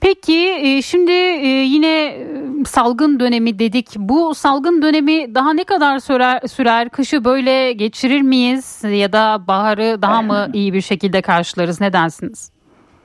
Peki 0.00 0.50
e, 0.62 0.82
şimdi 0.82 1.12
e, 1.12 1.46
yine 1.46 2.06
e, 2.06 2.24
salgın 2.66 3.20
dönemi 3.20 3.58
dedik. 3.58 3.86
Bu 3.96 4.34
salgın 4.34 4.82
dönemi 4.82 5.34
daha 5.34 5.52
ne 5.52 5.64
kadar 5.64 5.98
sürer? 5.98 6.40
sürer? 6.40 6.88
Kışı 6.88 7.24
böyle 7.24 7.72
geçirir 7.72 8.22
miyiz 8.22 8.84
ya 8.92 9.12
da 9.12 9.38
baharı 9.48 10.02
daha 10.02 10.22
mı 10.22 10.46
iyi 10.52 10.72
bir 10.72 10.80
şekilde 10.80 11.22
karşılarız? 11.22 11.80
Ne 11.80 11.92
dersiniz? 11.92 12.52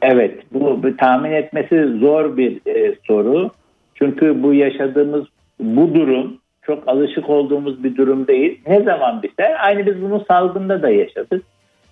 Evet, 0.01 0.39
bu, 0.53 0.84
bu 0.84 0.98
tahmin 0.98 1.31
etmesi 1.31 1.86
zor 2.00 2.38
bir 2.38 2.62
e, 2.67 2.96
soru. 3.08 3.51
Çünkü 3.96 4.43
bu 4.43 4.53
yaşadığımız 4.53 5.25
bu 5.60 5.93
durum 5.96 6.38
çok 6.62 6.88
alışık 6.88 7.29
olduğumuz 7.29 7.84
bir 7.84 7.96
durum 7.96 8.27
değil. 8.27 8.62
Ne 8.67 8.84
zaman 8.84 9.24
biter? 9.24 9.65
Aynı 9.65 9.86
biz 9.86 10.01
bunu 10.01 10.25
salgında 10.27 10.81
da 10.81 10.89
yaşadık 10.89 11.43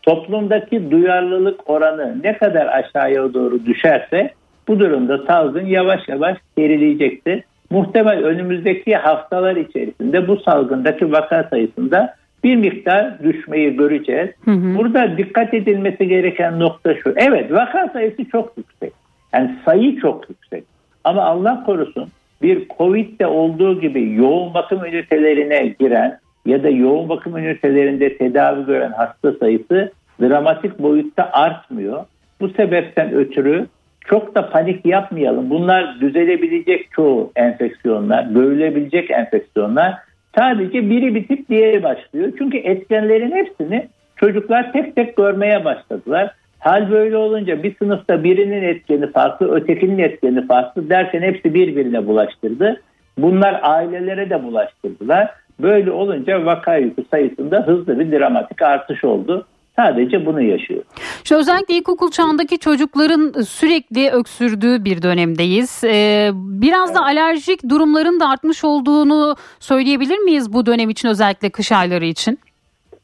toplumdaki 0.07 0.91
duyarlılık 0.91 1.69
oranı 1.69 2.15
ne 2.23 2.37
kadar 2.37 2.67
aşağıya 2.67 3.33
doğru 3.33 3.65
düşerse 3.65 4.33
bu 4.67 4.79
durumda 4.79 5.17
salgın 5.27 5.65
yavaş 5.65 6.07
yavaş 6.07 6.37
gerileyecektir. 6.57 7.43
Muhtemel 7.69 8.23
önümüzdeki 8.23 8.95
haftalar 8.95 9.55
içerisinde 9.55 10.27
bu 10.27 10.37
salgındaki 10.37 11.11
vaka 11.11 11.47
sayısında 11.49 12.15
bir 12.43 12.55
miktar 12.55 13.23
düşmeyi 13.23 13.75
göreceğiz. 13.75 14.29
Hı 14.45 14.51
hı. 14.51 14.77
Burada 14.77 15.17
dikkat 15.17 15.53
edilmesi 15.53 16.07
gereken 16.07 16.59
nokta 16.59 16.95
şu. 16.95 17.13
Evet 17.15 17.51
vaka 17.51 17.89
sayısı 17.93 18.25
çok 18.25 18.57
yüksek. 18.57 18.93
Yani 19.33 19.55
sayı 19.65 19.99
çok 19.99 20.29
yüksek. 20.29 20.63
Ama 21.03 21.23
Allah 21.23 21.63
korusun 21.65 22.07
bir 22.41 22.67
Covid'de 22.77 23.27
olduğu 23.27 23.81
gibi 23.81 24.13
yoğun 24.13 24.53
bakım 24.53 24.85
ünitelerine 24.85 25.75
giren 25.79 26.19
ya 26.45 26.63
da 26.63 26.69
yoğun 26.69 27.09
bakım 27.09 27.37
ünitelerinde 27.37 28.17
tedavi 28.17 28.65
gören 28.65 28.91
hasta 28.91 29.31
sayısı 29.31 29.91
dramatik 30.21 30.79
boyutta 30.79 31.29
artmıyor. 31.33 32.05
Bu 32.41 32.49
sebepten 32.49 33.13
ötürü 33.13 33.67
çok 34.07 34.35
da 34.35 34.49
panik 34.49 34.85
yapmayalım. 34.85 35.49
Bunlar 35.49 36.01
düzelebilecek 36.01 36.91
çoğu 36.91 37.31
enfeksiyonlar, 37.35 38.23
görülebilecek 38.23 39.11
enfeksiyonlar. 39.11 39.93
Sadece 40.37 40.89
biri 40.89 41.15
bitip 41.15 41.49
diğeri 41.49 41.83
başlıyor. 41.83 42.31
Çünkü 42.37 42.57
etkenlerin 42.57 43.31
hepsini 43.31 43.87
çocuklar 44.15 44.73
tek 44.73 44.95
tek 44.95 45.17
görmeye 45.17 45.65
başladılar. 45.65 46.35
Hal 46.59 46.91
böyle 46.91 47.17
olunca 47.17 47.63
bir 47.63 47.75
sınıfta 47.75 48.23
birinin 48.23 48.63
etkeni 48.63 49.11
farklı, 49.11 49.55
ötekinin 49.55 49.99
etkeni 49.99 50.47
farklı 50.47 50.89
derken 50.89 51.21
hepsi 51.21 51.53
birbirine 51.53 52.07
bulaştırdı. 52.07 52.81
Bunlar 53.17 53.59
ailelere 53.63 54.29
de 54.29 54.43
bulaştırdılar. 54.43 55.29
Böyle 55.59 55.91
olunca 55.91 56.45
vaka 56.45 56.75
yükü 56.75 57.03
sayısında 57.11 57.67
hızlı 57.67 57.99
bir 57.99 58.11
dramatik 58.11 58.61
artış 58.61 59.03
oldu. 59.03 59.45
Sadece 59.79 60.25
bunu 60.25 60.41
yaşıyor. 60.41 60.83
Şu 61.23 61.35
özellikle 61.35 61.73
ilkokul 61.73 62.11
çağındaki 62.11 62.59
çocukların 62.59 63.41
sürekli 63.41 64.09
öksürdüğü 64.09 64.85
bir 64.85 65.01
dönemdeyiz. 65.01 65.83
Ee, 65.83 66.29
biraz 66.33 66.95
da 66.95 67.03
alerjik 67.03 67.69
durumların 67.69 68.19
da 68.19 68.29
artmış 68.29 68.63
olduğunu 68.63 69.35
söyleyebilir 69.59 70.17
miyiz 70.17 70.53
bu 70.53 70.65
dönem 70.65 70.89
için 70.89 71.09
özellikle 71.09 71.49
kış 71.49 71.71
ayları 71.71 72.05
için? 72.05 72.39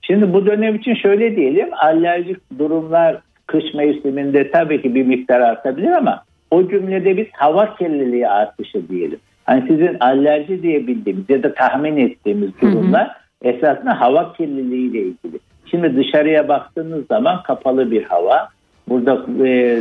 Şimdi 0.02 0.34
bu 0.34 0.46
dönem 0.46 0.76
için 0.76 0.96
şöyle 0.96 1.36
diyelim 1.36 1.70
alerjik 1.82 2.38
durumlar 2.60 3.22
kış 3.48 3.74
mevsiminde 3.74 4.52
tabii 4.52 4.82
ki 4.82 4.96
bir 4.96 5.06
miktar 5.06 5.40
artabilir 5.40 5.92
ama 5.92 6.24
o 6.52 6.70
cümlede 6.70 7.18
biz 7.18 7.28
hava 7.34 7.76
kirliliği 7.76 8.28
artışı 8.28 8.90
diyelim. 8.90 9.20
Hani 9.44 9.64
sizin 9.68 9.98
alerji 10.00 10.64
diye 10.64 10.88
bildiğimiz 10.88 11.30
ya 11.30 11.44
da 11.44 11.54
tahmin 11.54 11.98
ettiğimiz 11.98 12.50
durumlar 12.62 13.08
hı 13.08 13.50
hı. 13.50 13.54
esasında 13.54 14.02
hava 14.02 14.34
kirliliği 14.34 14.92
ile 14.92 15.00
ilgili. 15.00 15.40
Şimdi 15.74 15.98
dışarıya 15.98 16.48
baktığınız 16.48 17.08
zaman 17.08 17.44
kapalı 17.44 17.92
bir 17.92 18.04
hava. 18.04 18.50
Burada 18.90 19.26
e, 19.48 19.80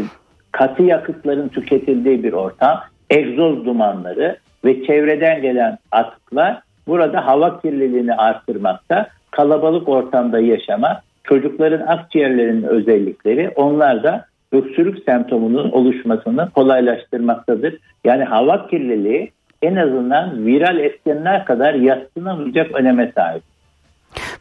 katı 0.52 0.82
yakıtların 0.82 1.48
tüketildiği 1.48 2.22
bir 2.22 2.32
ortam. 2.32 2.80
Egzoz 3.10 3.64
dumanları 3.64 4.36
ve 4.64 4.84
çevreden 4.86 5.42
gelen 5.42 5.78
atıklar 5.90 6.60
burada 6.86 7.26
hava 7.26 7.60
kirliliğini 7.60 8.14
arttırmakta. 8.14 9.08
Kalabalık 9.30 9.88
ortamda 9.88 10.40
yaşamak, 10.40 11.02
çocukların 11.24 11.86
akciğerlerinin 11.86 12.62
özellikleri 12.62 13.50
onlar 13.56 14.02
da 14.02 14.24
öksürük 14.52 15.04
semptomunun 15.04 15.70
oluşmasını 15.70 16.50
kolaylaştırmaktadır. 16.50 17.78
Yani 18.04 18.24
hava 18.24 18.66
kirliliği 18.66 19.30
en 19.62 19.76
azından 19.76 20.46
viral 20.46 20.78
etkenler 20.78 21.44
kadar 21.44 21.74
yatsınamayacak 21.74 22.74
öneme 22.74 23.12
sahip. 23.14 23.42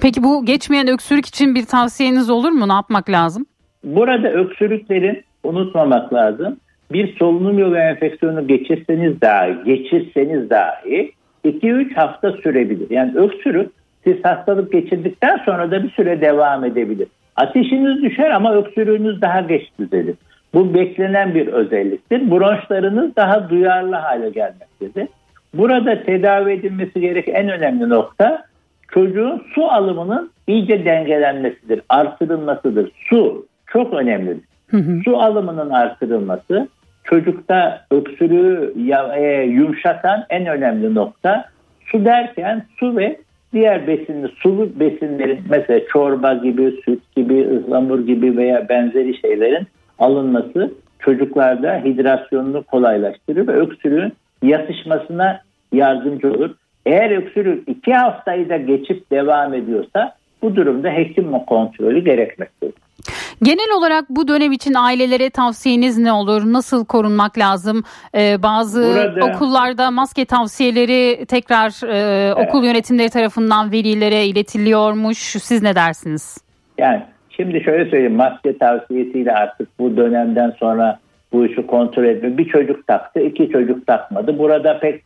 Peki 0.01 0.24
bu 0.24 0.45
geçmeyen 0.45 0.88
öksürük 0.88 1.25
için 1.25 1.55
bir 1.55 1.65
tavsiyeniz 1.65 2.29
olur 2.29 2.50
mu? 2.50 2.67
Ne 2.67 2.74
yapmak 2.74 3.10
lazım? 3.10 3.45
Burada 3.83 4.31
öksürüklerin 4.31 5.24
unutmamak 5.43 6.13
lazım. 6.13 6.57
Bir 6.91 7.17
solunum 7.17 7.60
yolu 7.60 7.77
enfeksiyonu 7.77 8.48
geçirseniz 8.48 9.21
dahi, 9.21 9.55
geçirseniz 9.65 10.50
dahi 10.50 11.12
2-3 11.45 11.93
hafta 11.93 12.31
sürebilir. 12.31 12.89
Yani 12.89 13.17
öksürük 13.17 13.71
siz 14.03 14.15
hastalık 14.24 14.71
geçirdikten 14.71 15.38
sonra 15.45 15.71
da 15.71 15.83
bir 15.83 15.89
süre 15.89 16.21
devam 16.21 16.65
edebilir. 16.65 17.07
Ateşiniz 17.36 18.03
düşer 18.03 18.29
ama 18.29 18.55
öksürüğünüz 18.55 19.21
daha 19.21 19.41
geç 19.41 19.69
düzelir. 19.79 20.15
Bu 20.53 20.74
beklenen 20.74 21.36
bir 21.36 21.48
özelliktir. 21.48 22.31
Bronşlarınız 22.31 23.15
daha 23.15 23.50
duyarlı 23.50 23.95
hale 23.95 24.29
gelmektedir. 24.29 25.07
Burada 25.53 26.03
tedavi 26.03 26.51
edilmesi 26.51 27.01
gereken 27.01 27.33
en 27.33 27.50
önemli 27.50 27.89
nokta 27.89 28.43
çocuğun 28.91 29.43
su 29.55 29.65
alımının 29.65 30.31
iyice 30.48 30.86
dengelenmesidir, 30.86 31.81
artırılmasıdır. 31.89 32.91
Su 33.10 33.45
çok 33.67 33.93
önemlidir. 33.93 34.43
Hı 34.67 34.77
hı. 34.77 35.01
Su 35.05 35.17
alımının 35.17 35.69
artırılması 35.69 36.67
çocukta 37.03 37.86
öksürüğü 37.91 38.74
e, 39.17 39.43
yumuşatan 39.43 40.25
en 40.29 40.45
önemli 40.45 40.95
nokta. 40.95 41.45
Su 41.86 42.05
derken 42.05 42.65
su 42.79 42.98
ve 42.98 43.17
diğer 43.53 43.88
besinli 43.88 44.27
sulu 44.27 44.79
besinlerin 44.79 45.39
mesela 45.50 45.79
çorba 45.88 46.33
gibi, 46.33 46.81
süt 46.86 47.15
gibi, 47.15 47.48
ıhlamur 47.48 48.07
gibi 48.07 48.38
veya 48.38 48.69
benzeri 48.69 49.17
şeylerin 49.17 49.67
alınması 50.00 50.72
çocuklarda 51.00 51.81
hidrasyonunu 51.85 52.63
kolaylaştırır 52.63 53.48
ve 53.48 53.51
öksürüğün 53.51 54.13
yatışmasına 54.44 55.42
yardımcı 55.74 56.31
olur. 56.33 56.55
Eğer 56.85 57.11
öksürük 57.11 57.70
iki 57.70 57.94
haftayı 57.94 58.50
da 58.50 58.57
geçip 58.57 59.11
devam 59.11 59.53
ediyorsa 59.53 60.15
bu 60.41 60.55
durumda 60.55 60.89
hekim 60.89 61.31
kontrolü 61.31 62.05
gerekmektedir. 62.05 62.74
Genel 63.44 63.77
olarak 63.77 64.09
bu 64.09 64.27
dönem 64.27 64.51
için 64.51 64.74
ailelere 64.74 65.29
tavsiyeniz 65.29 65.98
ne 65.98 66.11
olur? 66.11 66.41
Nasıl 66.46 66.85
korunmak 66.85 67.37
lazım? 67.37 67.83
Ee, 68.15 68.44
bazı 68.44 68.81
Burada, 68.81 69.25
okullarda 69.25 69.91
maske 69.91 70.25
tavsiyeleri 70.25 71.25
tekrar 71.25 71.87
e, 71.87 71.98
evet. 71.98 72.48
okul 72.48 72.63
yönetimleri 72.63 73.09
tarafından 73.09 73.72
velilere 73.72 74.25
iletiliyormuş. 74.25 75.17
Siz 75.17 75.63
ne 75.63 75.75
dersiniz? 75.75 76.37
Yani 76.77 77.01
şimdi 77.29 77.63
şöyle 77.63 77.89
söyleyeyim 77.89 78.15
maske 78.15 78.57
tavsiyesiyle 78.57 79.31
artık 79.31 79.79
bu 79.79 79.98
dönemden 79.98 80.51
sonra 80.59 81.00
bu 81.33 81.46
işi 81.46 81.67
kontrol 81.67 82.03
etme. 82.03 82.37
Bir 82.37 82.46
çocuk 82.46 82.87
taktı, 82.87 83.20
iki 83.20 83.50
çocuk 83.50 83.87
takmadı. 83.87 84.39
Burada 84.39 84.79
pek 84.79 85.01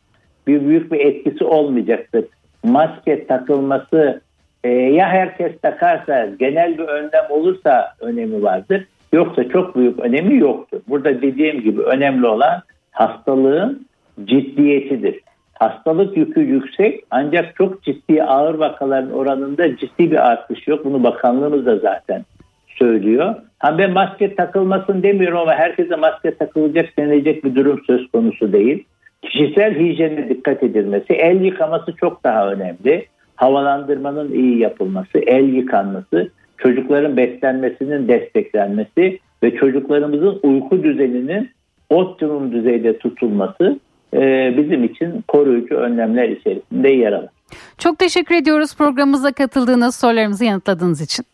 bir 0.47 0.67
büyük 0.67 0.91
bir 0.91 0.99
etkisi 0.99 1.43
olmayacaktır. 1.43 2.25
Maske 2.63 3.27
takılması 3.27 4.21
e, 4.63 4.69
ya 4.69 5.07
herkes 5.07 5.61
takarsa 5.61 6.25
genel 6.39 6.77
bir 6.77 6.83
önlem 6.83 7.25
olursa 7.29 7.93
önemi 7.99 8.43
vardır. 8.43 8.85
Yoksa 9.13 9.49
çok 9.49 9.75
büyük 9.75 9.99
önemi 9.99 10.37
yoktur. 10.37 10.81
Burada 10.87 11.21
dediğim 11.21 11.61
gibi 11.61 11.81
önemli 11.81 12.27
olan 12.27 12.61
hastalığın 12.91 13.85
ciddiyetidir. 14.23 15.19
Hastalık 15.53 16.17
yükü 16.17 16.41
yüksek 16.41 17.03
ancak 17.11 17.55
çok 17.55 17.83
ciddi 17.83 18.23
ağır 18.23 18.53
vakaların 18.53 19.11
oranında 19.11 19.77
ciddi 19.77 20.11
bir 20.11 20.27
artış 20.31 20.67
yok. 20.67 20.85
Bunu 20.85 21.03
bakanlığımız 21.03 21.65
da 21.65 21.77
zaten 21.77 22.25
söylüyor. 22.67 23.35
Ha 23.59 23.77
ben 23.77 23.91
maske 23.91 24.35
takılmasın 24.35 25.03
demiyorum 25.03 25.37
ama 25.37 25.53
herkese 25.53 25.95
maske 25.95 26.35
takılacak 26.35 26.97
denilecek 26.97 27.43
bir 27.43 27.55
durum 27.55 27.81
söz 27.87 28.11
konusu 28.11 28.53
değil. 28.53 28.83
Kişisel 29.21 29.79
hijyene 29.79 30.29
dikkat 30.29 30.63
edilmesi, 30.63 31.13
el 31.13 31.41
yıkaması 31.41 31.95
çok 31.95 32.23
daha 32.23 32.51
önemli. 32.51 33.05
Havalandırmanın 33.35 34.31
iyi 34.31 34.59
yapılması, 34.59 35.19
el 35.27 35.53
yıkanması, 35.53 36.31
çocukların 36.57 37.17
beslenmesinin 37.17 38.07
desteklenmesi 38.07 39.19
ve 39.43 39.55
çocuklarımızın 39.55 40.39
uyku 40.43 40.83
düzeninin 40.83 41.49
optimum 41.89 42.51
düzeyde 42.51 42.97
tutulması 42.97 43.79
e, 44.13 44.53
bizim 44.57 44.83
için 44.83 45.23
koruyucu 45.27 45.75
önlemler 45.75 46.29
içerisinde 46.29 46.89
yer 46.89 47.13
alır. 47.13 47.29
Çok 47.77 47.99
teşekkür 47.99 48.35
ediyoruz 48.35 48.77
programımıza 48.77 49.31
katıldığınız 49.31 49.95
sorularımızı 49.95 50.45
yanıtladığınız 50.45 51.01
için. 51.01 51.25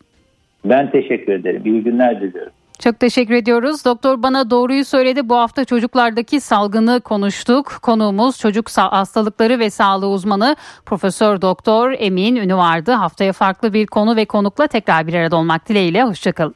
Ben 0.64 0.90
teşekkür 0.90 1.32
ederim. 1.32 1.62
İyi 1.64 1.82
günler 1.82 2.20
diliyorum. 2.20 2.52
Çok 2.84 3.00
teşekkür 3.00 3.34
ediyoruz. 3.34 3.84
Doktor 3.84 4.22
bana 4.22 4.50
doğruyu 4.50 4.84
söyledi. 4.84 5.28
Bu 5.28 5.36
hafta 5.36 5.64
çocuklardaki 5.64 6.40
salgını 6.40 7.00
konuştuk. 7.00 7.78
Konuğumuz 7.82 8.38
çocuk 8.38 8.70
hastalıkları 8.76 9.58
ve 9.58 9.70
sağlığı 9.70 10.08
uzmanı 10.08 10.56
Profesör 10.86 11.40
Doktor 11.40 11.94
Emin 11.98 12.36
Ünü 12.36 12.56
vardı. 12.56 12.92
Haftaya 12.92 13.32
farklı 13.32 13.72
bir 13.72 13.86
konu 13.86 14.16
ve 14.16 14.24
konukla 14.24 14.66
tekrar 14.66 15.06
bir 15.06 15.14
arada 15.14 15.36
olmak 15.36 15.68
dileğiyle. 15.68 16.02
Hoşçakalın. 16.02 16.54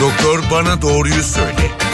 Doktor 0.00 0.42
bana 0.50 0.82
doğruyu 0.82 1.22
söyle. 1.22 1.87